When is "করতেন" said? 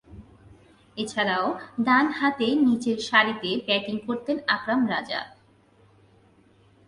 4.07-4.37